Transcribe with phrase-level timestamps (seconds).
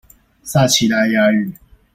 [0.41, 1.53] 撒奇萊雅語